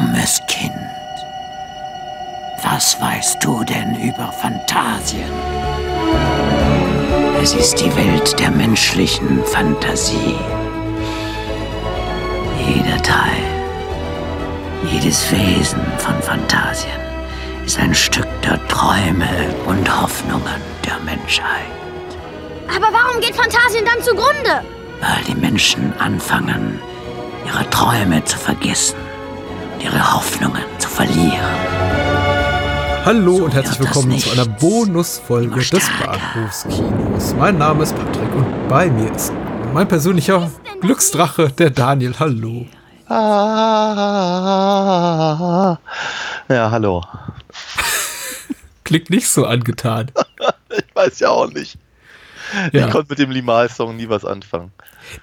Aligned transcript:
dummes 0.00 0.40
Kind. 0.46 0.72
Was 2.62 3.00
weißt 3.00 3.44
du 3.44 3.64
denn 3.64 3.94
über 3.96 4.32
Phantasien? 4.32 5.30
Es 7.42 7.54
ist 7.54 7.76
die 7.76 7.94
Welt 7.96 8.38
der 8.38 8.50
menschlichen 8.50 9.44
Fantasie. 9.44 10.36
Jeder 12.66 13.02
Teil, 13.02 13.42
jedes 14.90 15.30
Wesen 15.32 15.80
von 15.98 16.20
Phantasien 16.22 17.00
ist 17.64 17.78
ein 17.78 17.94
Stück 17.94 18.28
der 18.42 18.58
Träume 18.68 19.54
und 19.66 20.02
Hoffnungen 20.02 20.60
der 20.84 20.98
Menschheit. 21.00 21.70
Aber 22.68 22.88
warum 22.92 23.20
geht 23.20 23.34
Phantasien 23.34 23.84
dann 23.84 24.02
zugrunde? 24.02 24.62
Weil 25.00 25.24
die 25.26 25.34
Menschen 25.34 25.92
anfangen, 25.98 26.78
ihre 27.46 27.68
Träume 27.70 28.24
zu 28.24 28.38
vergessen 28.38 29.09
und 29.80 29.84
ihre 29.84 30.14
Hoffnungen 30.14 30.62
zu 30.78 30.88
verlieren. 30.88 31.40
Hallo 33.04 33.36
so 33.38 33.44
und 33.46 33.54
herzlich 33.54 33.80
willkommen 33.80 34.18
zu 34.18 34.30
einer 34.32 34.44
Bonusfolge 34.44 35.60
des 35.60 35.88
Bahnhofskinos. 36.04 37.34
Mein 37.34 37.56
Name 37.58 37.84
ist 37.84 37.94
Patrick 37.96 38.34
und 38.34 38.68
bei 38.68 38.90
mir 38.90 39.10
ist 39.12 39.32
mein 39.72 39.88
persönlicher 39.88 40.50
Glücksdrache, 40.80 41.48
der 41.50 41.70
Daniel. 41.70 42.14
Hallo. 42.18 42.66
Ah, 43.08 43.26
ja, 46.48 46.70
hallo. 46.70 47.02
Klingt 48.84 49.08
nicht 49.10 49.28
so 49.28 49.46
angetan. 49.46 50.12
ich 50.76 50.94
weiß 50.94 51.20
ja 51.20 51.30
auch 51.30 51.50
nicht. 51.50 51.78
Ja. 52.72 52.86
Ich 52.86 52.92
konnte 52.92 53.08
mit 53.10 53.18
dem 53.18 53.30
Limal-Song 53.30 53.96
nie 53.96 54.08
was 54.08 54.24
anfangen. 54.26 54.72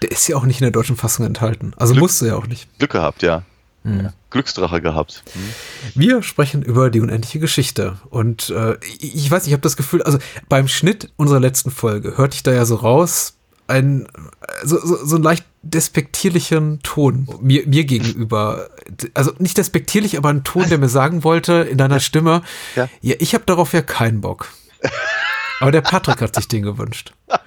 Der 0.01 0.11
ist 0.11 0.27
ja 0.27 0.35
auch 0.35 0.45
nicht 0.45 0.61
in 0.61 0.65
der 0.65 0.71
deutschen 0.71 0.95
Fassung 0.95 1.25
enthalten. 1.25 1.73
Also 1.77 1.93
Glück, 1.93 2.03
musste 2.03 2.27
ja 2.27 2.35
auch 2.35 2.47
nicht. 2.47 2.67
Glück 2.79 2.91
gehabt, 2.91 3.21
ja. 3.21 3.43
Mhm. 3.87 4.09
Glücksdrache 4.29 4.81
gehabt. 4.81 5.23
Mhm. 5.33 5.99
Wir 5.99 6.23
sprechen 6.23 6.61
über 6.61 6.89
die 6.89 7.01
unendliche 7.01 7.39
Geschichte. 7.39 7.97
Und 8.09 8.49
äh, 8.49 8.77
ich 8.99 9.29
weiß, 9.29 9.47
ich 9.47 9.53
habe 9.53 9.61
das 9.61 9.77
Gefühl, 9.77 10.03
also 10.03 10.17
beim 10.49 10.67
Schnitt 10.67 11.11
unserer 11.15 11.39
letzten 11.39 11.71
Folge 11.71 12.17
hörte 12.17 12.35
ich 12.35 12.43
da 12.43 12.51
ja 12.51 12.65
so 12.65 12.75
raus, 12.75 13.35
ein 13.67 14.07
so, 14.63 14.79
so, 14.79 15.05
so 15.05 15.15
einen 15.15 15.23
leicht 15.23 15.45
despektierlichen 15.61 16.79
Ton 16.83 17.27
mir, 17.41 17.67
mir 17.67 17.83
gegenüber. 17.83 18.69
Also 19.13 19.33
nicht 19.39 19.57
despektierlich, 19.57 20.17
aber 20.17 20.29
ein 20.29 20.43
Ton, 20.43 20.69
der 20.69 20.77
mir 20.77 20.89
sagen 20.89 21.23
wollte 21.23 21.53
in 21.53 21.77
deiner 21.77 21.99
Stimme, 21.99 22.41
ja, 22.75 22.87
ja 23.01 23.15
ich 23.19 23.33
habe 23.33 23.43
darauf 23.45 23.73
ja 23.73 23.81
keinen 23.81 24.21
Bock. 24.21 24.49
Aber 25.59 25.71
der 25.71 25.81
Patrick 25.81 26.21
hat 26.21 26.35
sich 26.35 26.47
den 26.47 26.63
gewünscht. 26.63 27.13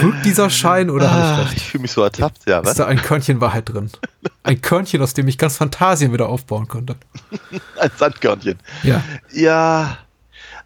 Drückt 0.00 0.24
dieser 0.24 0.50
Schein 0.50 0.90
oder 0.90 1.10
habe 1.10 1.20
ich 1.20 1.26
ah, 1.26 1.42
recht? 1.42 1.56
Ich 1.56 1.64
fühle 1.64 1.82
mich 1.82 1.92
so 1.92 2.02
ertappt, 2.02 2.46
ja. 2.46 2.62
Was? 2.62 2.70
Ist 2.70 2.78
da 2.80 2.86
ein 2.86 3.00
Körnchen 3.00 3.40
Wahrheit 3.40 3.68
drin? 3.68 3.90
Ein 4.42 4.60
Körnchen, 4.60 5.02
aus 5.02 5.14
dem 5.14 5.28
ich 5.28 5.38
ganz 5.38 5.56
Fantasien 5.56 6.12
wieder 6.12 6.28
aufbauen 6.28 6.68
konnte. 6.68 6.96
ein 7.80 7.90
Sandkörnchen. 7.96 8.58
Ja. 8.82 9.02
Ja. 9.32 9.98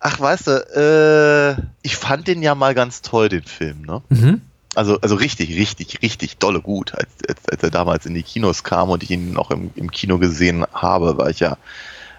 Ach, 0.01 0.21
weißt 0.21 0.47
du, 0.49 1.57
äh, 1.57 1.63
ich 1.83 1.97
fand 1.97 2.27
den 2.27 2.43
ja 2.43 2.55
mal 2.55 2.75
ganz 2.75 3.03
toll, 3.03 3.29
den 3.29 3.45
Film, 3.45 3.83
ne? 3.83 4.03
Mhm. 4.09 4.41
Also, 4.75 4.99
also 5.01 5.17
richtig, 5.17 5.55
richtig, 5.55 6.01
richtig 6.03 6.39
dolle 6.39 6.61
gut. 6.61 6.95
Als, 6.95 7.11
als, 7.29 7.49
als 7.49 7.63
er 7.63 7.71
damals 7.71 8.07
in 8.07 8.15
die 8.15 8.23
Kinos 8.23 8.65
kam 8.65 8.89
und 8.91 9.03
ich 9.03 9.11
ihn 9.11 9.33
noch 9.33 9.51
im, 9.51 9.71
im 9.77 9.91
Kino 9.91 10.19
gesehen 10.19 10.65
habe, 10.73 11.19
war 11.19 11.31
ich 11.31 11.41
ja 11.41 11.57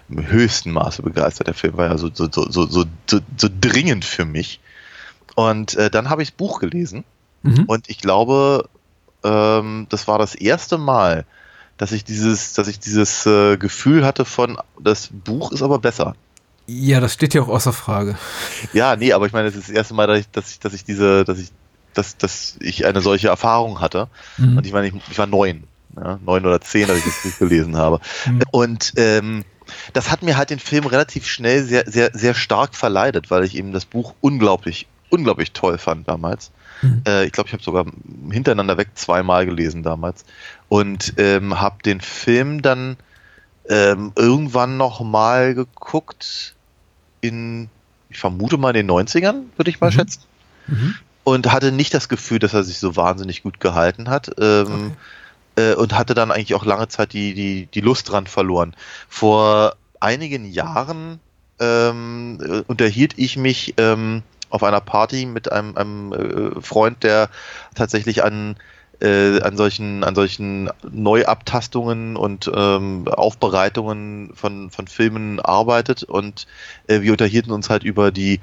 im 0.08 0.26
höchsten 0.26 0.70
Maße 0.70 1.02
begeistert. 1.02 1.48
Der 1.48 1.54
Film 1.54 1.76
war 1.76 1.88
ja 1.88 1.98
so, 1.98 2.10
so, 2.12 2.28
so, 2.30 2.48
so, 2.50 2.66
so, 2.66 2.84
so 3.06 3.48
dringend 3.60 4.04
für 4.04 4.24
mich. 4.24 4.60
Und 5.34 5.74
äh, 5.76 5.90
dann 5.90 6.10
habe 6.10 6.22
ich 6.22 6.30
das 6.30 6.36
Buch 6.36 6.60
gelesen 6.60 7.04
mhm. 7.42 7.64
und 7.66 7.88
ich 7.88 7.98
glaube, 7.98 8.68
ähm, 9.24 9.86
das 9.88 10.06
war 10.06 10.18
das 10.18 10.34
erste 10.34 10.78
Mal, 10.78 11.24
dass 11.76 11.92
ich 11.92 12.04
dieses, 12.04 12.52
dass 12.52 12.68
ich 12.68 12.78
dieses 12.78 13.26
äh, 13.26 13.56
Gefühl 13.56 14.04
hatte 14.04 14.24
von, 14.24 14.58
das 14.78 15.08
Buch 15.12 15.50
ist 15.50 15.62
aber 15.62 15.78
besser. 15.78 16.14
Ja, 16.66 17.00
das 17.00 17.12
steht 17.12 17.34
ja 17.34 17.42
auch 17.42 17.48
außer 17.48 17.72
Frage. 17.72 18.16
Ja, 18.72 18.96
nee, 18.96 19.12
aber 19.12 19.26
ich 19.26 19.32
meine, 19.32 19.48
es 19.48 19.56
ist 19.56 19.68
das 19.68 19.74
erste 19.74 19.94
Mal, 19.94 20.06
dass 20.06 20.18
ich, 20.18 20.30
dass 20.30 20.50
ich, 20.50 20.60
dass 20.60 20.72
ich 20.72 20.84
diese, 20.84 21.24
dass 21.24 21.38
ich, 21.38 21.50
dass, 21.92 22.16
dass 22.16 22.56
ich 22.60 22.86
eine 22.86 23.00
solche 23.00 23.28
Erfahrung 23.28 23.80
hatte. 23.80 24.08
Mhm. 24.38 24.58
Und 24.58 24.66
ich 24.66 24.72
meine, 24.72 24.88
ich, 24.88 24.94
ich 25.10 25.18
war 25.18 25.26
neun, 25.26 25.64
ja, 25.96 26.18
neun 26.24 26.46
oder 26.46 26.60
zehn, 26.60 26.88
als 26.88 26.98
ich 26.98 27.04
das 27.04 27.22
Buch 27.22 27.38
gelesen 27.38 27.76
habe. 27.76 28.00
Mhm. 28.26 28.42
Und 28.50 28.92
ähm, 28.96 29.44
das 29.92 30.10
hat 30.10 30.22
mir 30.22 30.36
halt 30.36 30.50
den 30.50 30.58
Film 30.58 30.86
relativ 30.86 31.26
schnell 31.26 31.64
sehr, 31.64 31.84
sehr, 31.86 32.10
sehr 32.14 32.34
stark 32.34 32.74
verleidet, 32.74 33.30
weil 33.30 33.44
ich 33.44 33.56
eben 33.56 33.72
das 33.72 33.84
Buch 33.84 34.14
unglaublich, 34.20 34.86
unglaublich 35.14 35.52
toll 35.52 35.78
fand 35.78 36.08
damals. 36.08 36.50
Mhm. 36.82 37.02
Äh, 37.06 37.24
ich 37.24 37.32
glaube, 37.32 37.48
ich 37.48 37.52
habe 37.52 37.62
sogar 37.62 37.86
hintereinander 38.30 38.76
weg 38.76 38.88
zweimal 38.94 39.46
gelesen 39.46 39.82
damals 39.82 40.24
und 40.68 41.14
ähm, 41.18 41.60
habe 41.60 41.82
den 41.82 42.00
Film 42.00 42.62
dann 42.62 42.96
ähm, 43.68 44.12
irgendwann 44.16 44.76
noch 44.76 45.00
mal 45.00 45.54
geguckt 45.54 46.54
in, 47.20 47.68
ich 48.10 48.18
vermute 48.18 48.58
mal 48.58 48.76
in 48.76 48.86
den 48.86 48.90
90ern, 48.90 49.44
würde 49.56 49.70
ich 49.70 49.80
mal 49.80 49.90
mhm. 49.90 49.94
schätzen. 49.94 50.22
Mhm. 50.66 50.94
Und 51.24 51.50
hatte 51.50 51.72
nicht 51.72 51.94
das 51.94 52.10
Gefühl, 52.10 52.38
dass 52.38 52.52
er 52.52 52.64
sich 52.64 52.78
so 52.78 52.96
wahnsinnig 52.96 53.42
gut 53.42 53.58
gehalten 53.58 54.10
hat. 54.10 54.30
Ähm, 54.38 54.66
okay 54.66 54.92
äh, 55.56 55.74
und 55.74 55.96
hatte 55.96 56.14
dann 56.14 56.30
eigentlich 56.30 56.54
auch 56.54 56.64
lange 56.64 56.88
Zeit 56.88 57.12
die, 57.12 57.34
die, 57.34 57.66
die 57.66 57.80
Lust 57.80 58.10
dran 58.10 58.26
verloren. 58.26 58.74
Vor 59.08 59.76
einigen 60.00 60.50
Jahren 60.50 61.20
ähm, 61.60 62.38
äh, 62.42 62.62
unterhielt 62.66 63.14
ich 63.16 63.36
mich 63.36 63.74
ähm, 63.76 64.22
auf 64.54 64.62
einer 64.62 64.80
Party 64.80 65.26
mit 65.26 65.50
einem, 65.50 65.76
einem 65.76 66.12
äh, 66.12 66.60
Freund, 66.60 67.02
der 67.02 67.28
tatsächlich 67.74 68.22
an 68.22 68.56
äh, 69.00 69.40
an 69.40 69.56
solchen 69.56 70.04
an 70.04 70.14
solchen 70.14 70.70
Neuabtastungen 70.88 72.16
und 72.16 72.50
ähm, 72.54 73.08
Aufbereitungen 73.08 74.30
von 74.34 74.70
von 74.70 74.86
Filmen 74.86 75.40
arbeitet 75.40 76.04
und 76.04 76.46
äh, 76.86 77.00
wir 77.00 77.10
unterhielten 77.10 77.52
uns 77.52 77.68
halt 77.68 77.82
über 77.82 78.12
die 78.12 78.40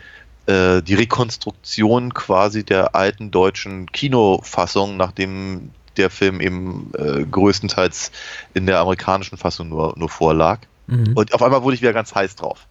äh, 0.48 0.82
die 0.82 0.96
Rekonstruktion 0.96 2.14
quasi 2.14 2.66
der 2.66 2.94
alten 2.94 3.32
deutschen 3.32 3.90
Kinofassung, 3.92 4.98
nachdem 4.98 5.72
der 5.96 6.10
Film 6.10 6.42
eben 6.42 6.92
äh, 6.98 7.24
größtenteils 7.24 8.12
in 8.54 8.66
der 8.66 8.80
amerikanischen 8.80 9.38
Fassung 9.38 9.70
nur, 9.70 9.94
nur 9.98 10.10
vorlag. 10.10 10.60
Mhm. 10.88 11.14
Und 11.16 11.34
auf 11.34 11.42
einmal 11.42 11.64
wurde 11.64 11.76
ich 11.76 11.82
wieder 11.82 11.94
ganz 11.94 12.14
heiß 12.14 12.36
drauf. 12.36 12.68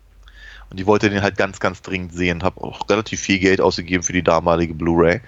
Und 0.70 0.78
ich 0.78 0.86
wollte 0.86 1.10
den 1.10 1.22
halt 1.22 1.36
ganz, 1.36 1.60
ganz 1.60 1.82
dringend 1.82 2.12
sehen. 2.12 2.42
Habe 2.42 2.62
auch 2.62 2.88
relativ 2.88 3.20
viel 3.20 3.38
Geld 3.38 3.60
ausgegeben 3.60 4.02
für 4.02 4.12
die 4.12 4.22
damalige 4.22 4.74
Blu-ray. 4.74 5.20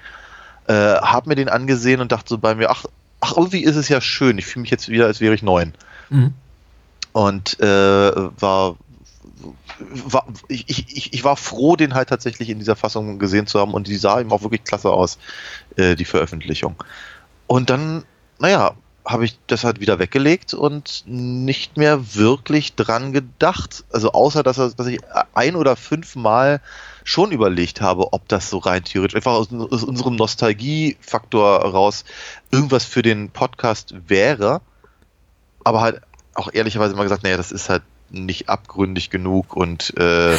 Äh, 0.66 0.72
habe 0.72 1.28
mir 1.28 1.34
den 1.34 1.48
angesehen 1.48 2.00
und 2.00 2.12
dachte 2.12 2.28
so 2.28 2.38
bei 2.38 2.54
mir, 2.54 2.70
ach, 2.70 2.84
ach 3.20 3.36
irgendwie 3.36 3.64
ist 3.64 3.76
es 3.76 3.88
ja 3.88 4.00
schön. 4.00 4.38
Ich 4.38 4.46
fühle 4.46 4.62
mich 4.62 4.70
jetzt 4.70 4.88
wieder, 4.88 5.06
als 5.06 5.20
wäre 5.20 5.34
ich 5.34 5.42
neun. 5.42 5.74
Mhm. 6.10 6.34
Und 7.12 7.58
äh, 7.60 8.12
war, 8.40 8.76
war 9.78 10.26
ich, 10.48 10.68
ich, 10.68 11.12
ich 11.12 11.24
war 11.24 11.36
froh, 11.36 11.76
den 11.76 11.94
halt 11.94 12.08
tatsächlich 12.08 12.48
in 12.48 12.58
dieser 12.58 12.76
Fassung 12.76 13.18
gesehen 13.18 13.46
zu 13.46 13.58
haben 13.58 13.74
und 13.74 13.88
die 13.88 13.96
sah 13.96 14.20
ihm 14.20 14.32
auch 14.32 14.42
wirklich 14.42 14.64
klasse 14.64 14.90
aus, 14.90 15.18
äh, 15.76 15.96
die 15.96 16.04
Veröffentlichung. 16.04 16.76
Und 17.46 17.68
dann, 17.68 18.04
naja, 18.38 18.74
habe 19.04 19.24
ich 19.24 19.38
das 19.46 19.64
halt 19.64 19.80
wieder 19.80 19.98
weggelegt 19.98 20.54
und 20.54 21.02
nicht 21.06 21.76
mehr 21.76 22.14
wirklich 22.14 22.74
dran 22.74 23.12
gedacht. 23.12 23.84
Also 23.92 24.12
außer, 24.12 24.42
dass, 24.42 24.56
dass 24.76 24.86
ich 24.86 25.00
ein 25.34 25.56
oder 25.56 25.76
fünf 25.76 26.14
Mal 26.14 26.60
schon 27.04 27.32
überlegt 27.32 27.80
habe, 27.80 28.12
ob 28.12 28.28
das 28.28 28.48
so 28.48 28.58
rein 28.58 28.84
theoretisch, 28.84 29.16
einfach 29.16 29.32
aus, 29.32 29.48
aus 29.52 29.82
unserem 29.82 30.14
Nostalgiefaktor 30.16 31.62
raus 31.64 32.04
irgendwas 32.52 32.84
für 32.84 33.02
den 33.02 33.30
Podcast 33.30 33.94
wäre. 34.06 34.60
Aber 35.64 35.80
halt 35.80 36.00
auch 36.34 36.52
ehrlicherweise 36.52 36.94
immer 36.94 37.02
gesagt, 37.02 37.24
naja, 37.24 37.36
das 37.36 37.50
ist 37.50 37.68
halt 37.68 37.82
nicht 38.10 38.48
abgründig 38.48 39.10
genug 39.10 39.56
und, 39.56 39.96
äh, 39.96 40.36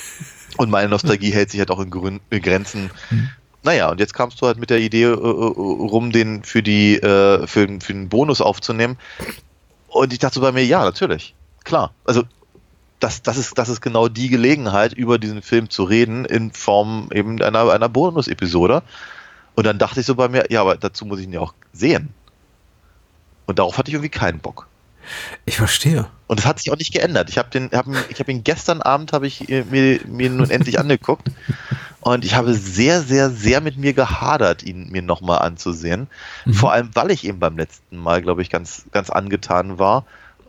und 0.56 0.70
meine 0.70 0.88
Nostalgie 0.88 1.30
hält 1.30 1.50
sich 1.50 1.60
halt 1.60 1.70
auch 1.70 1.80
in, 1.80 1.90
Grün 1.90 2.20
in 2.30 2.42
Grenzen. 2.42 2.90
Naja, 3.62 3.90
und 3.90 4.00
jetzt 4.00 4.14
kamst 4.14 4.40
du 4.40 4.46
halt 4.46 4.58
mit 4.58 4.70
der 4.70 4.78
Idee 4.78 5.04
äh, 5.04 5.12
äh, 5.12 5.14
rum, 5.14 6.12
den 6.12 6.44
für 6.44 6.62
die 6.62 6.96
äh, 6.96 7.46
für, 7.46 7.66
für 7.80 7.92
den 7.92 8.08
Bonus 8.08 8.40
aufzunehmen. 8.40 8.96
Und 9.88 10.12
ich 10.12 10.18
dachte 10.18 10.36
so 10.36 10.40
bei 10.40 10.52
mir, 10.52 10.64
ja, 10.64 10.84
natürlich. 10.84 11.34
Klar. 11.64 11.92
Also 12.04 12.22
das, 13.00 13.22
das, 13.22 13.36
ist, 13.36 13.58
das 13.58 13.68
ist 13.68 13.80
genau 13.80 14.08
die 14.08 14.28
Gelegenheit, 14.28 14.92
über 14.92 15.18
diesen 15.18 15.42
Film 15.42 15.70
zu 15.70 15.84
reden, 15.84 16.24
in 16.24 16.52
Form 16.52 17.08
eben 17.12 17.40
einer, 17.42 17.70
einer 17.70 17.88
Bonus-Episode. 17.88 18.82
Und 19.54 19.66
dann 19.66 19.78
dachte 19.78 20.00
ich 20.00 20.06
so 20.06 20.14
bei 20.14 20.28
mir, 20.28 20.46
ja, 20.50 20.60
aber 20.60 20.76
dazu 20.76 21.04
muss 21.04 21.18
ich 21.18 21.26
ihn 21.26 21.32
ja 21.32 21.40
auch 21.40 21.54
sehen. 21.72 22.10
Und 23.46 23.58
darauf 23.58 23.78
hatte 23.78 23.90
ich 23.90 23.94
irgendwie 23.94 24.10
keinen 24.10 24.40
Bock. 24.40 24.68
Ich 25.46 25.56
verstehe. 25.56 26.06
Und 26.26 26.38
es 26.38 26.46
hat 26.46 26.58
sich 26.58 26.70
auch 26.70 26.76
nicht 26.76 26.92
geändert. 26.92 27.30
Ich 27.30 27.38
habe 27.38 27.48
den, 27.50 27.70
hab, 27.72 27.86
ich 28.10 28.20
habe 28.20 28.30
ihn 28.30 28.44
gestern 28.44 28.82
Abend 28.82 29.12
habe 29.12 29.26
ich 29.26 29.48
mir, 29.48 30.00
mir 30.06 30.30
nun 30.30 30.50
endlich 30.50 30.78
angeguckt 30.78 31.30
und 32.14 32.24
ich 32.24 32.34
habe 32.34 32.54
sehr, 32.54 33.02
sehr, 33.02 33.30
sehr 33.30 33.60
mit 33.60 33.76
mir 33.76 33.92
gehadert, 33.92 34.62
ihn 34.62 34.90
mir 34.90 35.02
nochmal 35.02 35.38
anzusehen. 35.38 36.08
Mhm. 36.44 36.54
Vor 36.54 36.72
allem, 36.72 36.90
weil 36.94 37.10
ich 37.10 37.26
eben 37.26 37.38
beim 37.38 37.56
letzten 37.56 37.96
Mal, 37.96 38.22
glaube 38.22 38.42
ich, 38.42 38.50
ganz, 38.50 38.84
ganz 38.92 39.10
angetan 39.10 39.78
war. 39.78 40.04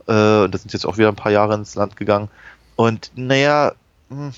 Äh, 0.07 0.47
das 0.49 0.61
sind 0.61 0.73
jetzt 0.73 0.85
auch 0.85 0.97
wieder 0.97 1.09
ein 1.09 1.15
paar 1.15 1.31
Jahre 1.31 1.55
ins 1.55 1.75
Land 1.75 1.95
gegangen. 1.95 2.29
Und 2.75 3.11
naja, 3.15 3.73
mh, 4.09 4.17
hm, 4.17 4.33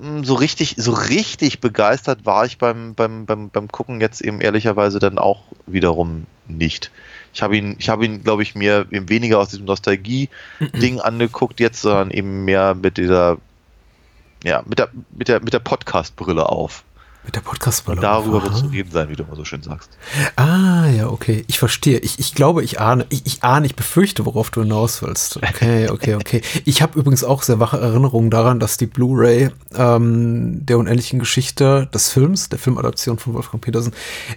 hm, 0.00 0.24
so 0.24 0.34
richtig, 0.34 0.74
so 0.78 0.92
richtig 0.92 1.60
begeistert 1.60 2.26
war 2.26 2.44
ich 2.44 2.58
beim, 2.58 2.94
beim, 2.94 3.26
beim, 3.26 3.50
beim 3.50 3.68
Gucken 3.68 4.00
jetzt 4.00 4.20
eben 4.20 4.40
ehrlicherweise 4.40 4.98
dann 4.98 5.18
auch 5.18 5.42
wiederum 5.66 6.26
nicht. 6.46 6.90
Ich 7.32 7.42
habe 7.42 7.56
ihn, 7.56 7.76
ich 7.78 7.88
habe 7.88 8.04
ihn, 8.04 8.22
glaube 8.22 8.42
ich, 8.42 8.54
mir 8.54 8.86
eben 8.90 9.08
weniger 9.08 9.38
aus 9.38 9.50
diesem 9.50 9.66
Nostalgie-Ding 9.66 11.00
angeguckt 11.00 11.60
jetzt, 11.60 11.82
sondern 11.82 12.10
eben 12.10 12.44
mehr 12.44 12.74
mit 12.74 12.96
dieser, 12.96 13.38
ja, 14.44 14.62
mit 14.66 14.78
der, 14.78 14.90
mit 15.10 15.28
der, 15.28 15.42
mit 15.42 15.52
der 15.52 15.58
Podcast-Brille 15.58 16.48
auf. 16.48 16.84
Mit 17.24 17.36
der 17.36 17.40
Podcast-Brille. 17.40 18.02
Darüber 18.02 18.42
wird 18.42 18.54
zu 18.54 18.66
reden 18.66 18.90
sein, 18.90 19.08
wie 19.08 19.16
du 19.16 19.22
immer 19.22 19.34
so 19.34 19.46
schön 19.46 19.62
sagst. 19.62 19.88
Ah, 20.36 20.86
ja, 20.88 21.08
okay. 21.08 21.44
Ich 21.46 21.58
verstehe. 21.58 21.98
Ich, 21.98 22.18
ich 22.18 22.34
glaube, 22.34 22.62
ich 22.62 22.80
ahne, 22.80 23.06
ich, 23.08 23.24
ich 23.24 23.42
ahne, 23.42 23.64
ich 23.64 23.74
befürchte, 23.74 24.26
worauf 24.26 24.50
du 24.50 24.60
hinaus 24.60 25.00
willst. 25.00 25.38
Okay, 25.38 25.88
okay, 25.88 26.16
okay. 26.16 26.42
Ich 26.66 26.82
habe 26.82 26.98
übrigens 26.98 27.24
auch 27.24 27.42
sehr 27.42 27.60
wache 27.60 27.80
Erinnerungen 27.80 28.30
daran, 28.30 28.60
dass 28.60 28.76
die 28.76 28.86
Blu-ray 28.86 29.48
ähm, 29.74 30.66
der 30.66 30.76
unendlichen 30.76 31.18
Geschichte 31.18 31.88
des 31.94 32.10
Films, 32.10 32.50
der 32.50 32.58
Filmadaption 32.58 33.18
von 33.18 33.32
Wolfgang 33.32 33.64
Petersen, 33.64 33.94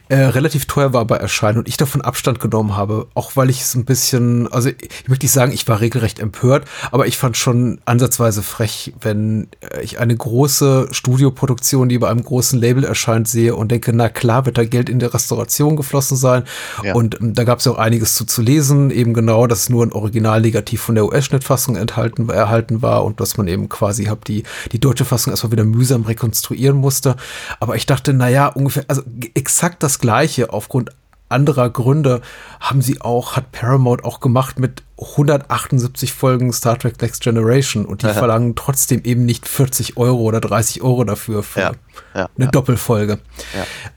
äh, 0.07 0.15
relativ 0.15 0.65
teuer 0.65 0.93
war 0.93 1.03
bei 1.03 1.17
Erscheinen 1.17 1.57
und 1.57 1.67
ich 1.67 1.75
davon 1.75 2.01
Abstand 2.01 2.39
genommen 2.39 2.77
habe. 2.77 3.07
Auch 3.15 3.35
weil 3.35 3.49
ich 3.49 3.61
es 3.61 3.75
ein 3.75 3.83
bisschen, 3.83 4.47
also 4.53 4.69
ich 4.69 5.09
möchte 5.09 5.25
nicht 5.25 5.33
sagen, 5.33 5.51
ich 5.51 5.67
war 5.67 5.81
regelrecht 5.81 6.19
empört, 6.19 6.65
aber 6.91 7.05
ich 7.05 7.17
fand 7.17 7.35
schon 7.35 7.81
ansatzweise 7.83 8.43
frech, 8.43 8.93
wenn 9.01 9.49
äh, 9.59 9.81
ich 9.81 9.99
eine 9.99 10.15
große 10.15 10.87
Studioproduktion, 10.91 11.89
die 11.89 11.97
bei 11.97 12.09
einem 12.09 12.23
großen 12.23 12.57
Label 12.57 12.76
Label 12.77 12.83
erscheint, 12.83 13.27
sehe 13.27 13.55
und 13.55 13.71
denke, 13.71 13.93
na 13.93 14.09
klar, 14.09 14.45
wird 14.45 14.57
da 14.57 14.65
Geld 14.65 14.89
in 14.89 14.99
der 14.99 15.13
Restauration 15.13 15.75
geflossen 15.75 16.15
sein. 16.15 16.43
Ja. 16.83 16.93
Und 16.93 17.19
ähm, 17.19 17.33
da 17.33 17.43
gab 17.43 17.59
es 17.59 17.65
ja 17.65 17.71
auch 17.71 17.77
einiges 17.77 18.15
zu, 18.15 18.25
zu 18.25 18.41
lesen, 18.41 18.91
eben 18.91 19.13
genau, 19.13 19.47
dass 19.47 19.69
nur 19.69 19.85
ein 19.85 19.91
Original 19.91 20.41
negativ 20.41 20.81
von 20.81 20.95
der 20.95 21.05
US-Schnittfassung 21.05 21.75
enthalten, 21.75 22.29
erhalten 22.29 22.81
war 22.81 23.03
und 23.05 23.19
dass 23.19 23.37
man 23.37 23.47
eben 23.47 23.69
quasi 23.69 24.05
hab 24.05 24.25
die, 24.25 24.43
die 24.71 24.79
deutsche 24.79 25.05
Fassung 25.05 25.33
erstmal 25.33 25.51
wieder 25.51 25.65
mühsam 25.65 26.03
rekonstruieren 26.03 26.77
musste. 26.77 27.15
Aber 27.59 27.75
ich 27.75 27.85
dachte, 27.85 28.13
na 28.13 28.29
ja, 28.29 28.47
ungefähr, 28.47 28.85
also 28.87 29.01
exakt 29.33 29.83
das 29.83 29.99
Gleiche 29.99 30.53
aufgrund 30.53 30.91
anderer 31.29 31.69
Gründe 31.69 32.21
haben 32.59 32.81
sie 32.81 33.01
auch, 33.01 33.35
hat 33.35 33.51
Paramount 33.51 34.03
auch 34.03 34.19
gemacht 34.19 34.59
mit 34.59 34.83
178 34.99 36.13
Folgen 36.13 36.51
Star 36.53 36.77
Trek 36.77 37.01
Next 37.01 37.21
Generation 37.21 37.85
und 37.85 38.01
die 38.01 38.07
Aha. 38.07 38.13
verlangen 38.13 38.55
trotzdem 38.55 39.03
eben 39.03 39.25
nicht 39.25 39.47
40 39.47 39.97
Euro 39.97 40.21
oder 40.21 40.41
30 40.41 40.81
Euro 40.81 41.03
dafür 41.03 41.43
für 41.43 41.59
ja, 41.59 41.71
ja, 42.15 42.29
eine 42.35 42.45
ja. 42.45 42.51
Doppelfolge. 42.51 43.19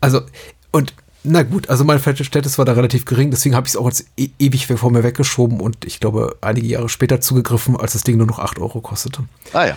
Also, 0.01 0.23
und 0.73 0.95
na 1.23 1.43
gut, 1.43 1.69
also 1.69 1.85
mein 1.85 1.99
Verständnis 1.99 2.57
war 2.57 2.65
da 2.65 2.73
relativ 2.73 3.05
gering, 3.05 3.31
deswegen 3.31 3.55
habe 3.55 3.67
ich 3.67 3.75
es 3.75 3.77
auch 3.77 3.87
jetzt 3.87 4.07
e 4.17 4.31
ewig 4.39 4.67
vor 4.67 4.91
mir 4.91 5.05
weggeschoben 5.05 5.61
und 5.61 5.85
ich 5.85 6.01
glaube 6.01 6.37
einige 6.41 6.67
Jahre 6.67 6.89
später 6.89 7.21
zugegriffen, 7.21 7.77
als 7.77 7.93
das 7.93 8.03
Ding 8.03 8.17
nur 8.17 8.27
noch 8.27 8.39
8 8.39 8.59
Euro 8.59 8.81
kostete. 8.81 9.25
Ah 9.53 9.67
ja. 9.67 9.77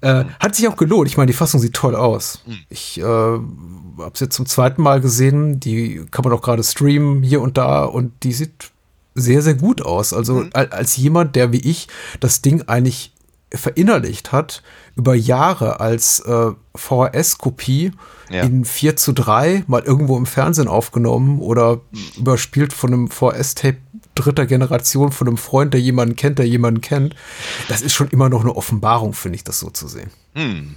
Äh, 0.00 0.24
hat 0.40 0.54
sich 0.54 0.68
auch 0.68 0.76
gelohnt. 0.76 1.08
Ich 1.08 1.16
meine, 1.16 1.28
die 1.28 1.36
Fassung 1.36 1.60
sieht 1.60 1.74
toll 1.74 1.94
aus. 1.94 2.42
Hm. 2.46 2.58
Ich 2.68 2.98
äh, 2.98 3.02
habe 3.02 4.10
es 4.12 4.20
jetzt 4.20 4.34
zum 4.34 4.46
zweiten 4.46 4.82
Mal 4.82 5.00
gesehen. 5.00 5.60
Die 5.60 6.04
kann 6.10 6.24
man 6.24 6.32
auch 6.32 6.42
gerade 6.42 6.62
streamen 6.62 7.22
hier 7.22 7.40
und 7.40 7.56
da 7.56 7.84
und 7.84 8.12
die 8.22 8.32
sieht 8.32 8.70
sehr, 9.14 9.42
sehr 9.42 9.54
gut 9.54 9.82
aus. 9.82 10.12
Also 10.12 10.34
mhm. 10.34 10.50
als 10.52 10.96
jemand, 10.96 11.36
der 11.36 11.52
wie 11.52 11.60
ich 11.60 11.88
das 12.20 12.42
Ding 12.42 12.62
eigentlich 12.62 13.12
verinnerlicht 13.52 14.32
hat, 14.32 14.62
über 14.96 15.14
Jahre 15.14 15.80
als 15.80 16.20
äh, 16.20 16.50
VHS-Kopie 16.74 17.92
ja. 18.30 18.42
in 18.42 18.64
4 18.64 18.96
zu 18.96 19.12
3 19.12 19.64
mal 19.66 19.82
irgendwo 19.82 20.16
im 20.16 20.26
Fernsehen 20.26 20.68
aufgenommen 20.68 21.38
oder 21.40 21.80
überspielt 22.16 22.72
von 22.72 22.92
einem 22.92 23.08
VHS-Tape 23.08 23.78
dritter 24.14 24.46
Generation 24.46 25.12
von 25.12 25.28
einem 25.28 25.36
Freund, 25.36 25.74
der 25.74 25.80
jemanden 25.80 26.16
kennt, 26.16 26.38
der 26.38 26.46
jemanden 26.46 26.80
kennt. 26.80 27.14
Das 27.68 27.82
ist 27.82 27.92
schon 27.92 28.08
immer 28.08 28.28
noch 28.28 28.42
eine 28.42 28.54
Offenbarung, 28.54 29.12
finde 29.12 29.36
ich, 29.36 29.44
das 29.44 29.60
so 29.60 29.70
zu 29.70 29.88
sehen. 29.88 30.10
Hm. 30.34 30.76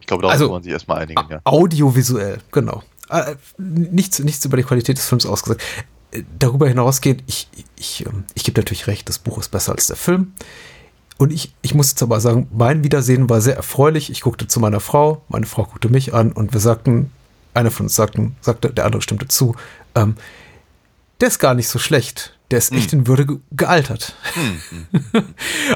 Ich 0.00 0.06
glaube, 0.06 0.22
da 0.22 0.28
also, 0.30 0.46
muss 0.46 0.52
man 0.52 0.62
sich 0.64 0.72
erstmal 0.72 0.98
einigen. 0.98 1.22
Ja. 1.30 1.40
Audiovisuell, 1.44 2.38
genau. 2.50 2.82
Äh, 3.08 3.36
nichts, 3.58 4.18
nichts 4.18 4.44
über 4.44 4.56
die 4.56 4.62
Qualität 4.62 4.98
des 4.98 5.06
Films 5.06 5.26
ausgesagt. 5.26 5.62
Äh, 6.10 6.24
darüber 6.38 6.68
hinausgeht, 6.68 7.22
ich, 7.26 7.48
ich, 7.54 7.64
ich, 7.76 8.06
ähm, 8.06 8.24
ich 8.34 8.44
gebe 8.44 8.60
natürlich 8.60 8.86
recht, 8.86 9.08
das 9.08 9.18
Buch 9.18 9.38
ist 9.38 9.50
besser 9.50 9.72
als 9.72 9.86
der 9.86 9.96
Film. 9.96 10.32
Und 11.18 11.32
ich, 11.32 11.54
ich 11.62 11.74
muss 11.74 11.90
jetzt 11.90 12.02
aber 12.02 12.20
sagen, 12.20 12.48
mein 12.52 12.82
Wiedersehen 12.82 13.30
war 13.30 13.40
sehr 13.40 13.54
erfreulich. 13.54 14.10
Ich 14.10 14.22
guckte 14.22 14.48
zu 14.48 14.58
meiner 14.58 14.80
Frau, 14.80 15.22
meine 15.28 15.46
Frau 15.46 15.64
guckte 15.64 15.88
mich 15.88 16.14
an 16.14 16.32
und 16.32 16.52
wir 16.52 16.60
sagten, 16.60 17.12
einer 17.54 17.70
von 17.70 17.86
uns 17.86 17.94
sagten, 17.94 18.34
sagte, 18.40 18.70
der 18.70 18.86
andere 18.86 19.02
stimmte 19.02 19.28
zu, 19.28 19.54
ähm, 19.94 20.16
der 21.22 21.28
ist 21.28 21.38
gar 21.38 21.54
nicht 21.54 21.68
so 21.68 21.78
schlecht. 21.78 22.34
Der 22.50 22.58
ist 22.58 22.72
echt 22.72 22.90
hm. 22.90 22.98
in 22.98 23.06
Würde 23.06 23.38
gealtert. 23.52 24.14
Hm. 24.34 24.86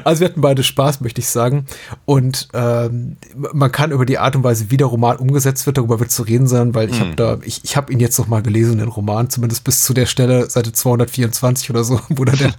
also 0.04 0.20
wir 0.20 0.28
hatten 0.28 0.40
beide 0.40 0.64
Spaß, 0.64 1.00
möchte 1.00 1.20
ich 1.20 1.28
sagen. 1.28 1.66
Und 2.04 2.48
ähm, 2.52 3.16
man 3.34 3.70
kann 3.70 3.92
über 3.92 4.04
die 4.04 4.18
Art 4.18 4.34
und 4.34 4.42
Weise, 4.42 4.70
wie 4.70 4.76
der 4.76 4.88
Roman 4.88 5.16
umgesetzt 5.16 5.66
wird, 5.66 5.78
darüber 5.78 6.00
wird 6.00 6.10
zu 6.10 6.24
reden 6.24 6.48
sein, 6.48 6.74
weil 6.74 6.90
ich 6.90 6.98
hm. 6.98 7.06
habe 7.06 7.16
da, 7.16 7.38
ich, 7.44 7.62
ich 7.62 7.76
habe 7.76 7.92
ihn 7.92 8.00
jetzt 8.00 8.18
noch 8.18 8.26
mal 8.26 8.42
gelesen, 8.42 8.78
den 8.78 8.88
Roman, 8.88 9.30
zumindest 9.30 9.62
bis 9.62 9.84
zu 9.84 9.94
der 9.94 10.06
Stelle, 10.06 10.50
Seite 10.50 10.72
224 10.72 11.70
oder 11.70 11.84
so, 11.84 12.00
wo 12.08 12.24
da 12.24 12.32
der 12.32 12.52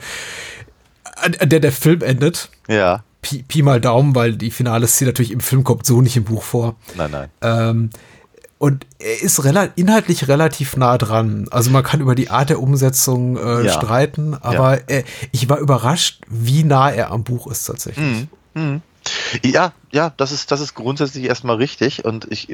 an 1.39 1.49
der 1.49 1.59
der 1.59 1.73
Film 1.73 2.01
endet. 2.01 2.49
Ja. 2.69 3.03
Pi, 3.21 3.43
Pi 3.45 3.63
mal 3.63 3.81
Daumen, 3.81 4.15
weil 4.15 4.37
die 4.37 4.49
finale 4.49 4.87
Szene 4.87 5.09
natürlich 5.09 5.31
im 5.31 5.41
Film 5.41 5.65
kommt 5.65 5.85
so 5.85 6.01
nicht 6.01 6.15
im 6.15 6.23
Buch 6.23 6.43
vor. 6.43 6.77
Nein, 6.95 7.11
nein. 7.11 7.29
Ähm, 7.41 7.89
und 8.59 8.85
er 8.99 9.21
ist 9.21 9.43
rela 9.43 9.69
inhaltlich 9.75 10.27
relativ 10.27 10.77
nah 10.77 10.97
dran. 10.97 11.47
Also 11.51 11.69
man 11.69 11.83
kann 11.83 12.01
über 12.01 12.15
die 12.15 12.29
Art 12.29 12.49
der 12.49 12.59
Umsetzung 12.59 13.37
äh, 13.37 13.65
ja. 13.65 13.73
streiten, 13.73 14.33
aber 14.33 14.79
ja. 14.89 14.97
äh, 14.97 15.03
ich 15.31 15.47
war 15.49 15.59
überrascht, 15.59 16.21
wie 16.27 16.63
nah 16.63 16.89
er 16.89 17.11
am 17.11 17.23
Buch 17.23 17.47
ist 17.47 17.65
tatsächlich. 17.65 18.27
Mhm. 18.53 18.61
Mhm. 18.61 18.81
Ja, 19.43 19.73
ja, 19.91 20.11
das 20.17 20.31
ist, 20.31 20.51
das 20.51 20.59
ist 20.59 20.73
grundsätzlich 20.73 21.25
erstmal 21.25 21.57
richtig 21.57 22.03
und 22.03 22.29
ich, 22.29 22.49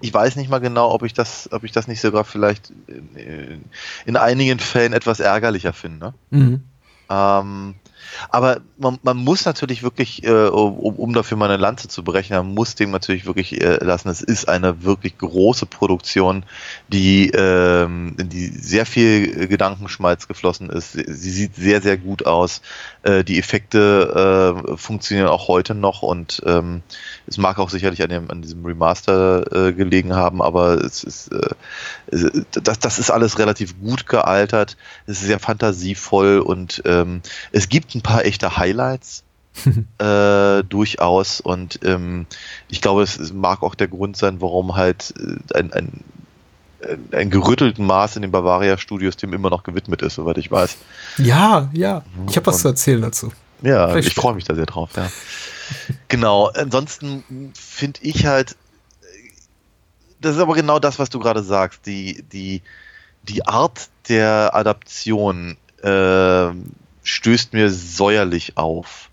ich 0.00 0.14
weiß 0.14 0.36
nicht 0.36 0.50
mal 0.50 0.58
genau, 0.58 0.90
ob 0.90 1.04
ich 1.04 1.14
das, 1.14 1.48
ob 1.52 1.64
ich 1.64 1.72
das 1.72 1.88
nicht 1.88 2.00
sogar 2.00 2.24
vielleicht 2.24 2.72
in, 2.86 3.64
in 4.04 4.16
einigen 4.16 4.58
Fällen 4.58 4.92
etwas 4.92 5.20
ärgerlicher 5.20 5.72
finde. 5.72 6.12
Mhm. 6.30 6.64
Ähm, 7.08 7.74
aber 8.28 8.60
man, 8.78 8.98
man, 9.02 9.16
muss 9.16 9.44
natürlich 9.44 9.82
wirklich, 9.82 10.24
äh, 10.24 10.30
um, 10.30 10.96
um, 10.96 11.12
dafür 11.12 11.36
mal 11.36 11.46
eine 11.46 11.56
Lanze 11.56 11.88
zu 11.88 12.04
berechnen, 12.04 12.38
man 12.38 12.54
muss 12.54 12.74
dem 12.74 12.90
natürlich 12.90 13.26
wirklich 13.26 13.60
äh, 13.60 13.82
lassen. 13.84 14.08
Es 14.08 14.22
ist 14.22 14.48
eine 14.48 14.82
wirklich 14.84 15.18
große 15.18 15.66
Produktion, 15.66 16.44
die, 16.88 17.30
ähm, 17.30 18.16
die 18.18 18.48
sehr 18.48 18.86
viel 18.86 19.48
Gedankenschmalz 19.48 20.28
geflossen 20.28 20.70
ist. 20.70 20.92
Sie 20.92 21.30
sieht 21.30 21.56
sehr, 21.56 21.82
sehr 21.82 21.96
gut 21.96 22.26
aus. 22.26 22.62
Äh, 23.02 23.24
die 23.24 23.38
Effekte 23.38 24.64
äh, 24.66 24.76
funktionieren 24.76 25.28
auch 25.28 25.48
heute 25.48 25.74
noch 25.74 26.02
und 26.02 26.42
ähm, 26.46 26.82
es 27.26 27.38
mag 27.38 27.58
auch 27.58 27.70
sicherlich 27.70 28.02
an, 28.02 28.08
dem, 28.08 28.30
an 28.30 28.42
diesem 28.42 28.64
Remaster 28.64 29.68
äh, 29.68 29.72
gelegen 29.72 30.14
haben, 30.14 30.40
aber 30.40 30.74
es 30.84 31.02
ist, 31.02 31.32
äh, 31.32 32.42
das, 32.52 32.78
das 32.78 32.98
ist 32.98 33.10
alles 33.10 33.38
relativ 33.38 33.78
gut 33.80 34.06
gealtert. 34.06 34.76
Es 35.06 35.20
ist 35.20 35.26
sehr 35.26 35.40
fantasievoll 35.40 36.38
und 36.38 36.82
ähm, 36.84 37.22
es 37.52 37.68
gibt 37.68 37.94
ein 37.94 38.02
paar 38.02 38.24
echte 38.24 38.56
Highlights. 38.56 39.22
äh, 39.98 40.62
durchaus 40.64 41.40
und 41.40 41.80
ähm, 41.82 42.26
ich 42.68 42.82
glaube, 42.82 43.02
es 43.02 43.32
mag 43.32 43.62
auch 43.62 43.74
der 43.74 43.88
Grund 43.88 44.14
sein, 44.14 44.42
warum 44.42 44.76
halt 44.76 45.14
äh, 45.18 45.58
ein, 45.58 45.72
ein, 45.72 46.04
ein 47.10 47.30
gerüttelten 47.30 47.86
Maß 47.86 48.16
in 48.16 48.22
den 48.22 48.30
Bavaria 48.30 48.76
Studios 48.76 49.16
dem 49.16 49.32
immer 49.32 49.48
noch 49.48 49.62
gewidmet 49.62 50.02
ist, 50.02 50.16
soweit 50.16 50.36
ich 50.36 50.50
weiß. 50.50 50.76
Ja, 51.16 51.70
ja, 51.72 52.04
ich 52.28 52.36
habe 52.36 52.48
was 52.48 52.58
zu 52.58 52.68
erzählen 52.68 53.00
dazu. 53.00 53.32
Ja, 53.62 53.88
Vielleicht 53.88 54.08
ich 54.08 54.14
freue 54.14 54.34
mich 54.34 54.44
da 54.44 54.54
sehr 54.54 54.66
drauf, 54.66 54.90
ja. 54.94 55.10
Genau, 56.08 56.46
ansonsten 56.48 57.52
finde 57.54 58.00
ich 58.02 58.26
halt, 58.26 58.56
das 60.20 60.36
ist 60.36 60.40
aber 60.42 60.54
genau 60.54 60.78
das, 60.78 60.98
was 60.98 61.10
du 61.10 61.18
gerade 61.18 61.42
sagst, 61.42 61.86
die, 61.86 62.22
die, 62.32 62.62
die 63.22 63.46
Art 63.46 63.88
der 64.08 64.54
Adaption 64.54 65.56
äh, 65.82 66.50
stößt 67.02 67.52
mir 67.52 67.70
säuerlich 67.70 68.56
auf. 68.56 69.10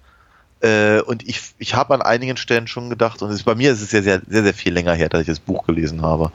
Äh, 0.62 1.01
und 1.01 1.27
ich, 1.27 1.41
ich 1.57 1.75
habe 1.75 1.93
an 1.93 2.01
einigen 2.01 2.38
Stellen 2.38 2.67
schon 2.67 2.89
gedacht, 2.89 3.21
und 3.21 3.31
ist, 3.31 3.43
bei 3.43 3.55
mir 3.55 3.73
ist 3.73 3.81
es 3.81 3.91
ja 3.91 4.01
sehr, 4.01 4.21
sehr, 4.27 4.43
sehr 4.43 4.53
viel 4.53 4.73
länger 4.73 4.93
her, 4.93 5.09
dass 5.09 5.21
ich 5.21 5.27
das 5.27 5.39
Buch 5.39 5.65
gelesen 5.65 6.01
habe. 6.01 6.31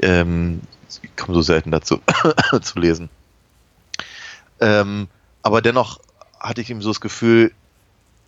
Ähm, 0.00 0.60
ich 1.02 1.16
komme 1.16 1.34
so 1.34 1.42
selten 1.42 1.70
dazu 1.70 2.00
zu 2.62 2.78
lesen. 2.78 3.08
Ähm, 4.60 5.08
aber 5.42 5.62
dennoch 5.62 6.00
hatte 6.38 6.60
ich 6.60 6.70
eben 6.70 6.82
so 6.82 6.90
das 6.90 7.00
Gefühl, 7.00 7.52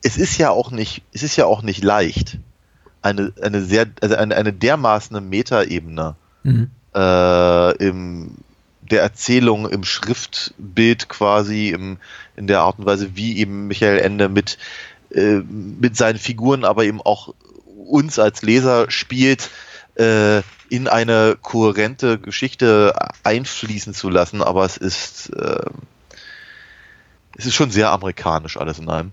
es 0.04 0.18
ist 0.18 0.38
ja 0.38 0.50
auch 0.50 0.70
nicht, 0.70 1.02
es 1.12 1.22
ist 1.22 1.36
ja 1.36 1.46
auch 1.46 1.62
nicht 1.62 1.82
leicht, 1.82 2.38
eine, 3.02 3.32
eine 3.42 3.62
sehr, 3.62 3.86
also 4.00 4.14
eine, 4.14 4.36
eine 4.36 4.52
dermaßen 4.52 5.28
Metaebene 5.28 6.14
mhm. 6.44 6.70
äh, 6.94 7.76
im 7.76 8.36
der 8.90 9.00
Erzählung 9.00 9.66
im 9.66 9.82
Schriftbild 9.82 11.08
quasi, 11.08 11.70
im, 11.70 11.96
in 12.36 12.46
der 12.46 12.60
Art 12.60 12.78
und 12.78 12.84
Weise, 12.84 13.16
wie 13.16 13.38
eben 13.38 13.66
Michael 13.66 13.98
Ende 13.98 14.28
mit, 14.28 14.58
äh, 15.10 15.36
mit 15.36 15.96
seinen 15.96 16.18
Figuren, 16.18 16.66
aber 16.66 16.84
eben 16.84 17.00
auch 17.00 17.34
uns 17.86 18.18
als 18.18 18.42
Leser 18.42 18.90
spielt, 18.90 19.48
äh, 19.94 20.42
in 20.68 20.86
eine 20.86 21.38
kohärente 21.40 22.18
Geschichte 22.18 22.94
einfließen 23.22 23.94
zu 23.94 24.10
lassen. 24.10 24.42
Aber 24.42 24.66
es 24.66 24.76
ist, 24.76 25.30
äh, 25.30 25.64
es 27.38 27.46
ist 27.46 27.54
schon 27.54 27.70
sehr 27.70 27.90
amerikanisch 27.90 28.58
alles 28.58 28.78
in 28.78 28.90
einem. 28.90 29.12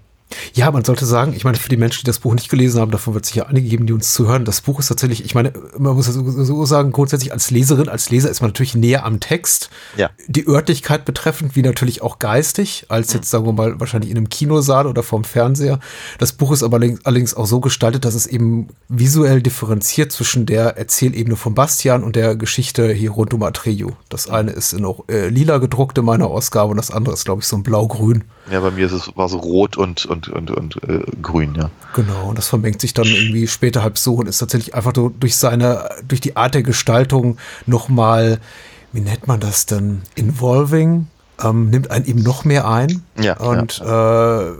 Ja, 0.53 0.71
man 0.71 0.83
sollte 0.83 1.05
sagen, 1.05 1.33
ich 1.35 1.43
meine, 1.43 1.57
für 1.57 1.69
die 1.69 1.77
Menschen, 1.77 2.01
die 2.01 2.05
das 2.05 2.19
Buch 2.19 2.33
nicht 2.33 2.49
gelesen 2.49 2.79
haben, 2.79 2.91
davon 2.91 3.13
wird 3.13 3.25
es 3.25 3.31
sicher 3.31 3.47
einige 3.47 3.67
geben, 3.67 3.85
die 3.85 3.93
uns 3.93 4.13
zuhören. 4.13 4.45
Das 4.45 4.61
Buch 4.61 4.79
ist 4.79 4.87
tatsächlich, 4.87 5.23
ich 5.25 5.35
meine, 5.35 5.53
man 5.77 5.95
muss 5.95 6.07
so, 6.07 6.43
so 6.43 6.65
sagen, 6.65 6.91
grundsätzlich 6.91 7.31
als 7.31 7.51
Leserin, 7.51 7.89
als 7.89 8.09
Leser 8.09 8.29
ist 8.29 8.41
man 8.41 8.49
natürlich 8.49 8.75
näher 8.75 9.05
am 9.05 9.19
Text. 9.19 9.69
Ja. 9.97 10.09
Die 10.27 10.47
Örtlichkeit 10.47 11.05
betreffend, 11.05 11.55
wie 11.55 11.61
natürlich 11.61 12.01
auch 12.01 12.19
geistig, 12.19 12.85
als 12.89 13.13
jetzt, 13.13 13.29
sagen 13.29 13.45
wir 13.45 13.53
mal, 13.53 13.79
wahrscheinlich 13.79 14.11
in 14.11 14.17
einem 14.17 14.29
Kinosaal 14.29 14.87
oder 14.87 15.03
vorm 15.03 15.23
Fernseher. 15.23 15.79
Das 16.17 16.33
Buch 16.33 16.51
ist 16.51 16.63
aber 16.63 16.79
allerdings 17.03 17.33
auch 17.33 17.45
so 17.45 17.59
gestaltet, 17.59 18.05
dass 18.05 18.15
es 18.15 18.27
eben 18.27 18.67
visuell 18.87 19.41
differenziert 19.41 20.11
zwischen 20.11 20.45
der 20.45 20.77
Erzählebene 20.77 21.35
von 21.35 21.55
Bastian 21.55 22.03
und 22.03 22.15
der 22.15 22.35
Geschichte 22.35 22.91
hier 22.91 23.11
rund 23.11 23.33
um 23.33 23.43
Atreyu. 23.43 23.91
Das 24.09 24.29
eine 24.29 24.51
ist 24.51 24.73
in 24.73 24.85
auch 24.85 25.07
äh, 25.09 25.29
lila 25.29 25.57
gedruckt 25.57 25.97
in 25.97 26.05
meiner 26.05 26.27
Ausgabe 26.27 26.71
und 26.71 26.77
das 26.77 26.91
andere 26.91 27.13
ist, 27.13 27.25
glaube 27.25 27.41
ich, 27.41 27.47
so 27.47 27.55
ein 27.55 27.63
blau-grün. 27.63 28.23
Ja, 28.51 28.59
bei 28.59 28.71
mir 28.71 28.85
ist 28.85 28.91
es, 28.91 29.15
war 29.15 29.29
so 29.29 29.37
rot 29.37 29.77
und, 29.77 30.05
und, 30.05 30.27
und, 30.27 30.51
und 30.51 30.83
äh, 30.83 31.03
grün, 31.21 31.55
ja. 31.55 31.69
Genau, 31.93 32.29
und 32.29 32.37
das 32.37 32.47
vermengt 32.49 32.81
sich 32.81 32.93
dann 32.93 33.07
irgendwie 33.07 33.47
später 33.47 33.81
halb 33.81 33.97
so 33.97 34.15
und 34.15 34.27
ist 34.27 34.39
tatsächlich 34.39 34.75
einfach 34.75 34.91
so 34.93 35.09
durch 35.09 35.37
seine, 35.37 35.89
durch 36.07 36.19
die 36.19 36.35
Art 36.35 36.53
der 36.53 36.63
Gestaltung 36.63 37.37
nochmal, 37.65 38.39
wie 38.91 38.99
nennt 38.99 39.25
man 39.27 39.39
das 39.39 39.65
denn, 39.67 40.01
involving, 40.15 41.07
ähm, 41.41 41.69
nimmt 41.69 41.91
einen 41.91 42.05
eben 42.05 42.21
noch 42.21 42.43
mehr 42.43 42.67
ein. 42.67 43.03
Ja. 43.17 43.37
Und 43.37 43.77
ja. 43.77 44.49
Äh, 44.49 44.53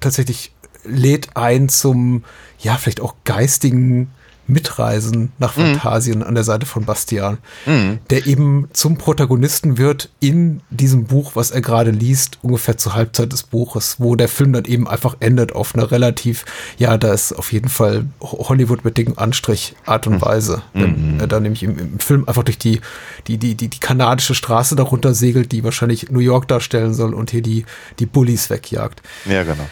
tatsächlich 0.00 0.52
lädt 0.84 1.36
ein 1.36 1.70
zum, 1.70 2.24
ja, 2.58 2.76
vielleicht 2.76 3.00
auch 3.00 3.14
geistigen 3.24 4.10
Mitreisen 4.48 5.32
nach 5.38 5.56
mhm. 5.56 5.60
Phantasien 5.62 6.18
mhm. 6.18 6.24
an 6.24 6.34
der 6.34 6.44
Seite 6.44 6.66
von 6.66 6.84
Bastian, 6.84 7.38
mhm. 7.66 7.98
der 8.10 8.26
eben 8.26 8.68
zum 8.72 8.96
Protagonisten 8.96 9.78
wird 9.78 10.08
in 10.20 10.60
diesem 10.70 11.04
Buch, 11.04 11.32
was 11.34 11.50
er 11.50 11.60
gerade 11.60 11.90
liest, 11.90 12.38
ungefähr 12.42 12.78
zur 12.78 12.94
Halbzeit 12.94 13.32
des 13.32 13.42
Buches, 13.42 13.96
wo 13.98 14.16
der 14.16 14.28
Film 14.28 14.52
dann 14.52 14.64
eben 14.64 14.88
einfach 14.88 15.16
endet 15.20 15.54
auf 15.54 15.74
eine 15.74 15.90
relativ, 15.90 16.44
ja, 16.78 16.96
da 16.96 17.12
ist 17.12 17.32
auf 17.32 17.52
jeden 17.52 17.68
Fall 17.68 18.06
Hollywood 18.20 18.84
mit 18.84 18.96
dicken 18.96 19.18
Anstrich 19.18 19.76
Art 19.84 20.06
und 20.06 20.14
mhm. 20.14 20.22
Weise. 20.22 20.62
Mhm. 20.72 20.80
Wenn 20.80 21.20
er 21.20 21.26
dann 21.26 21.42
nämlich 21.42 21.62
im, 21.62 21.78
im, 21.78 21.98
Film 22.00 22.26
einfach 22.26 22.42
durch 22.42 22.58
die, 22.58 22.80
die, 23.26 23.36
die, 23.36 23.54
die, 23.54 23.68
die 23.68 23.80
kanadische 23.80 24.34
Straße 24.34 24.76
darunter 24.76 25.14
segelt, 25.14 25.52
die 25.52 25.62
wahrscheinlich 25.62 26.10
New 26.10 26.20
York 26.20 26.48
darstellen 26.48 26.94
soll 26.94 27.12
und 27.12 27.30
hier 27.30 27.42
die, 27.42 27.66
die 27.98 28.06
Bullies 28.06 28.48
wegjagt. 28.48 29.02
Ja, 29.26 29.42
genau. 29.42 29.68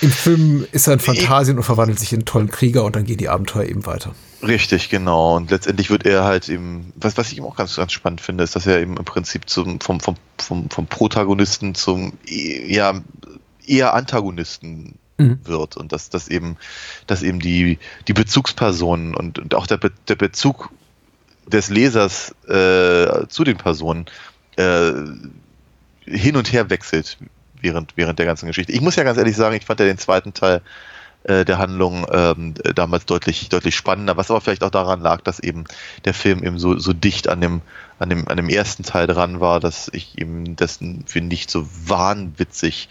Im 0.00 0.10
Film 0.10 0.66
ist 0.72 0.86
er 0.86 0.94
ein 0.94 1.00
Phantasien 1.00 1.56
und 1.56 1.64
verwandelt 1.64 1.98
sich 1.98 2.12
in 2.12 2.18
einen 2.18 2.26
tollen 2.26 2.50
Krieger 2.50 2.84
und 2.84 2.94
dann 2.94 3.04
gehen 3.04 3.16
die 3.16 3.28
Abenteuer 3.28 3.64
eben 3.64 3.86
weiter. 3.86 4.14
Richtig, 4.42 4.88
genau. 4.90 5.36
Und 5.36 5.50
letztendlich 5.50 5.90
wird 5.90 6.06
er 6.06 6.24
halt 6.24 6.48
eben, 6.48 6.92
was, 6.96 7.16
was 7.16 7.32
ich 7.32 7.38
eben 7.38 7.46
auch 7.46 7.56
ganz, 7.56 7.74
ganz 7.74 7.92
spannend 7.92 8.20
finde, 8.20 8.44
ist, 8.44 8.54
dass 8.54 8.66
er 8.66 8.80
eben 8.80 8.96
im 8.96 9.04
Prinzip 9.04 9.48
zum, 9.48 9.80
vom, 9.80 10.00
vom, 10.00 10.14
vom, 10.38 10.70
vom 10.70 10.86
Protagonisten 10.86 11.74
zum 11.74 12.12
ja, 12.24 13.00
eher 13.66 13.94
Antagonisten 13.94 14.98
mhm. 15.18 15.40
wird 15.44 15.76
und 15.76 15.92
dass, 15.92 16.10
dass 16.10 16.28
eben, 16.28 16.56
dass 17.06 17.22
eben 17.22 17.40
die, 17.40 17.78
die 18.06 18.12
Bezugspersonen 18.12 19.14
und, 19.14 19.38
und 19.38 19.54
auch 19.54 19.66
der, 19.66 19.76
Be 19.78 19.90
der 20.06 20.16
Bezug 20.16 20.70
des 21.46 21.68
Lesers 21.68 22.34
äh, 22.46 23.26
zu 23.28 23.42
den 23.44 23.56
Personen 23.56 24.06
äh, 24.56 24.92
hin 26.04 26.36
und 26.36 26.52
her 26.52 26.70
wechselt 26.70 27.18
während, 27.60 27.96
während 27.96 28.18
der 28.18 28.26
ganzen 28.26 28.46
Geschichte. 28.46 28.72
Ich 28.72 28.80
muss 28.80 28.96
ja 28.96 29.04
ganz 29.04 29.18
ehrlich 29.18 29.36
sagen, 29.36 29.56
ich 29.56 29.64
fand 29.64 29.80
ja 29.80 29.86
den 29.86 29.98
zweiten 29.98 30.34
Teil 30.34 30.62
äh, 31.24 31.44
der 31.44 31.58
Handlung 31.58 32.06
ähm, 32.10 32.54
damals 32.74 33.04
deutlich, 33.04 33.48
deutlich 33.48 33.74
spannender, 33.74 34.16
was 34.16 34.30
aber 34.30 34.40
vielleicht 34.40 34.62
auch 34.62 34.70
daran 34.70 35.00
lag, 35.00 35.20
dass 35.22 35.40
eben 35.40 35.64
der 36.04 36.14
Film 36.14 36.44
eben 36.44 36.58
so, 36.58 36.78
so 36.78 36.92
dicht 36.92 37.28
an 37.28 37.40
dem, 37.40 37.60
an 37.98 38.08
dem, 38.08 38.28
an 38.28 38.36
dem 38.36 38.48
ersten 38.48 38.82
Teil 38.82 39.06
dran 39.06 39.40
war, 39.40 39.60
dass 39.60 39.90
ich 39.92 40.16
eben 40.18 40.56
dessen 40.56 41.04
für 41.06 41.20
nicht 41.20 41.50
so 41.50 41.68
wahnwitzig 41.86 42.88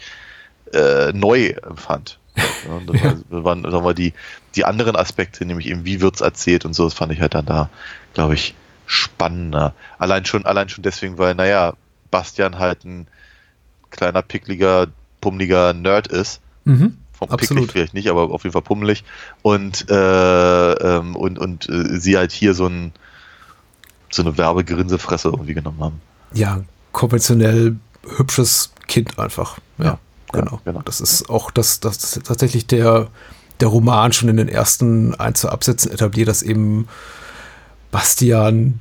äh, 0.72 1.12
neu 1.12 1.54
empfand. 1.66 2.18
Ja, 2.36 2.80
das 2.86 3.00
ja. 3.00 3.16
waren, 3.30 3.62
sagen 3.62 3.84
wir, 3.84 3.94
die, 3.94 4.12
die 4.54 4.64
anderen 4.64 4.94
Aspekte, 4.94 5.44
nämlich 5.44 5.66
eben, 5.66 5.84
wie 5.84 6.00
wird's 6.00 6.20
erzählt 6.20 6.64
und 6.64 6.74
so, 6.74 6.84
das 6.84 6.94
fand 6.94 7.12
ich 7.12 7.20
halt 7.20 7.34
dann 7.34 7.46
da, 7.46 7.70
glaube 8.14 8.34
ich, 8.34 8.54
spannender. 8.86 9.74
Allein 9.98 10.24
schon, 10.24 10.46
allein 10.46 10.68
schon 10.68 10.82
deswegen, 10.82 11.18
weil, 11.18 11.34
naja, 11.34 11.74
Bastian 12.10 12.58
halt 12.58 12.84
ein 12.84 13.06
kleiner, 13.90 14.22
pickliger, 14.22 14.88
pummeliger 15.20 15.72
Nerd 15.72 16.06
ist. 16.06 16.40
Mhm, 16.64 16.98
Vom 17.12 17.28
picklig 17.28 17.70
vielleicht 17.72 17.94
nicht, 17.94 18.08
aber 18.08 18.30
auf 18.30 18.44
jeden 18.44 18.52
Fall 18.52 18.62
pummelig. 18.62 19.04
Und, 19.42 19.90
äh, 19.90 20.72
ähm, 20.72 21.16
und, 21.16 21.38
und 21.38 21.68
äh, 21.68 21.98
sie 21.98 22.16
halt 22.16 22.32
hier 22.32 22.54
so, 22.54 22.66
ein, 22.66 22.92
so 24.10 24.22
eine 24.22 24.36
Werbegrinsefresse 24.36 25.28
irgendwie 25.28 25.54
genommen 25.54 25.80
haben. 25.80 26.00
Ja, 26.32 26.60
konventionell 26.92 27.76
hübsches 28.16 28.72
Kind 28.86 29.18
einfach. 29.18 29.58
Ja, 29.78 29.84
ja 29.84 29.98
genau. 30.32 30.60
Genau. 30.64 30.82
Das 30.82 31.00
ist 31.00 31.30
auch 31.30 31.50
das, 31.50 31.80
das, 31.80 31.98
das 31.98 32.20
tatsächlich 32.24 32.66
der, 32.66 33.08
der 33.60 33.68
Roman 33.68 34.12
schon 34.12 34.28
in 34.28 34.36
den 34.36 34.48
ersten 34.48 35.14
ein, 35.14 35.34
zwei 35.34 35.50
Absätzen 35.50 35.90
etabliert, 35.90 36.28
dass 36.28 36.42
eben 36.42 36.88
Bastian, 37.90 38.80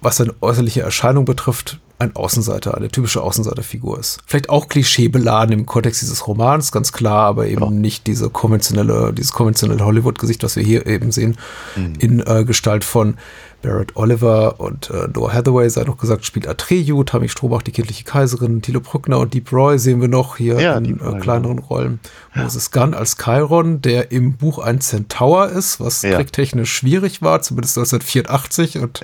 was 0.00 0.16
seine 0.16 0.34
äußerliche 0.40 0.82
Erscheinung 0.82 1.24
betrifft, 1.24 1.80
ein 1.98 2.14
Außenseiter, 2.14 2.76
eine 2.76 2.88
typische 2.88 3.22
Außenseiterfigur 3.22 3.98
ist. 3.98 4.20
Vielleicht 4.24 4.50
auch 4.50 4.68
klischeebeladen 4.68 5.52
im 5.52 5.66
Kontext 5.66 6.00
dieses 6.00 6.26
Romans, 6.28 6.70
ganz 6.70 6.92
klar, 6.92 7.26
aber 7.26 7.46
eben 7.46 7.62
ja. 7.62 7.70
nicht 7.70 8.06
diese 8.06 8.30
konventionelle, 8.30 9.12
dieses 9.12 9.32
konventionelle 9.32 9.84
Hollywood-Gesicht, 9.84 10.42
was 10.44 10.54
wir 10.54 10.62
hier 10.62 10.86
eben 10.86 11.10
sehen, 11.10 11.36
mhm. 11.74 11.94
in 11.98 12.20
äh, 12.20 12.44
Gestalt 12.44 12.84
von 12.84 13.16
Barrett 13.62 13.96
Oliver 13.96 14.60
und 14.60 14.88
äh, 14.90 15.08
Noah 15.12 15.32
Hathaway, 15.32 15.68
sei 15.68 15.82
noch 15.82 15.98
gesagt, 15.98 16.24
spielt 16.24 16.46
Atreyu, 16.46 17.02
Tammy 17.02 17.28
Strohbach, 17.28 17.62
die 17.62 17.72
kindliche 17.72 18.04
Kaiserin, 18.04 18.62
Thilo 18.62 18.80
Brückner 18.80 19.18
und 19.18 19.34
Deep 19.34 19.52
Roy 19.52 19.80
sehen 19.80 20.00
wir 20.00 20.06
noch 20.06 20.36
hier 20.36 20.60
ja, 20.60 20.76
in 20.76 21.00
äh, 21.00 21.18
kleineren 21.18 21.58
Rollen. 21.58 21.98
Ja. 22.36 22.44
Moses 22.44 22.70
Gunn 22.70 22.94
als 22.94 23.16
Chiron, 23.16 23.82
der 23.82 24.12
im 24.12 24.34
Buch 24.36 24.60
ein 24.60 24.80
Centaur 24.80 25.48
ist, 25.48 25.80
was 25.80 26.02
ja. 26.02 26.14
tricktechnisch 26.14 26.72
schwierig 26.72 27.20
war, 27.20 27.42
zumindest 27.42 27.76
1984 27.78 28.78
und 28.78 29.00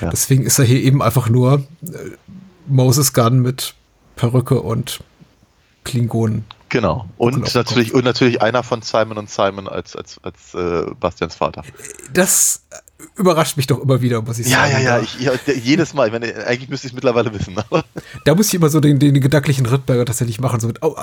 deswegen 0.00 0.44
ist 0.44 0.60
er 0.60 0.64
hier 0.64 0.80
eben 0.80 1.02
einfach 1.02 1.28
nur 1.28 1.64
äh, 1.82 1.88
Moses 2.66 3.12
Gunn 3.12 3.40
mit 3.40 3.74
Perücke 4.16 4.60
und 4.60 5.00
Klingonen. 5.84 6.44
Genau. 6.68 7.06
Und 7.16 7.54
natürlich, 7.54 7.94
und 7.94 8.04
natürlich 8.04 8.42
einer 8.42 8.62
von 8.62 8.82
Simon 8.82 9.18
und 9.18 9.30
Simon 9.30 9.68
als, 9.68 9.94
als, 9.94 10.18
als 10.22 10.54
äh, 10.54 10.90
Bastians 10.98 11.36
Vater. 11.36 11.62
Das 12.12 12.62
überrascht 13.14 13.56
mich 13.56 13.66
doch 13.66 13.80
immer 13.80 14.00
wieder, 14.00 14.20
muss 14.22 14.38
ich 14.38 14.48
ja, 14.48 14.58
sagen. 14.58 14.72
Ja, 14.72 14.78
ja, 14.80 14.98
ja. 14.98 15.02
Ich, 15.02 15.20
ja 15.46 15.54
jedes 15.54 15.94
Mal. 15.94 16.06
Ich 16.08 16.12
meine, 16.12 16.46
eigentlich 16.46 16.68
müsste 16.68 16.88
ich 16.88 16.92
es 16.92 16.94
mittlerweile 16.94 17.32
wissen. 17.32 17.56
Da 18.24 18.34
muss 18.34 18.48
ich 18.48 18.54
immer 18.54 18.68
so 18.68 18.80
den, 18.80 18.98
den 18.98 19.20
gedanklichen 19.20 19.66
Rittberger 19.66 20.04
tatsächlich 20.04 20.40
machen. 20.40 20.58
So 20.58 20.66
mit, 20.66 20.82
oh, 20.82 20.96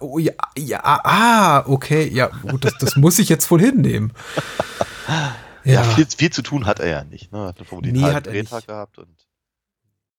oh, 0.00 0.18
ja, 0.18 0.32
ja, 0.56 0.80
ah, 0.82 1.64
okay, 1.66 2.08
ja, 2.08 2.28
gut, 2.28 2.64
das, 2.64 2.78
das 2.78 2.96
muss 2.96 3.18
ich 3.18 3.28
jetzt 3.28 3.50
wohl 3.50 3.60
hinnehmen. 3.60 4.12
Ja, 5.64 5.74
ja 5.74 5.82
viel, 5.82 6.06
viel, 6.06 6.30
zu 6.30 6.40
tun 6.40 6.64
hat 6.64 6.80
er 6.80 6.88
ja 6.88 7.04
nicht. 7.04 7.32
Ne? 7.32 7.46
Hat 7.46 7.56
nee, 7.82 8.00
hat 8.00 8.26
er 8.26 8.32
nicht. 8.32 8.66
gehabt 8.66 8.98
und 8.98 9.08